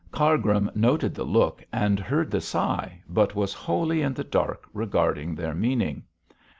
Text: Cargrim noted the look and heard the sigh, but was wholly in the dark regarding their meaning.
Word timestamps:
Cargrim 0.11 0.71
noted 0.73 1.13
the 1.13 1.23
look 1.23 1.63
and 1.71 1.99
heard 1.99 2.31
the 2.31 2.41
sigh, 2.41 3.03
but 3.07 3.35
was 3.35 3.53
wholly 3.53 4.01
in 4.01 4.15
the 4.15 4.23
dark 4.23 4.65
regarding 4.73 5.35
their 5.35 5.53
meaning. 5.53 6.01